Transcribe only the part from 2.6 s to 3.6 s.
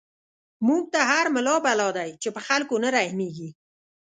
نه رحميږی